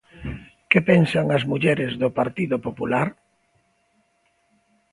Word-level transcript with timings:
¿Que 0.71 0.79
pensan 0.89 1.25
as 1.35 1.43
mulleres 1.51 1.91
do 2.01 2.09
Partido 2.19 2.57
Popular? 2.67 3.07